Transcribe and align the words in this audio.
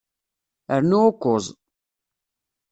Rnu 0.79 0.99
ukuẓ. 1.09 1.45